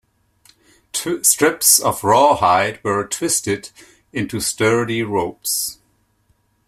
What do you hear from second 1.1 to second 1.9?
Strips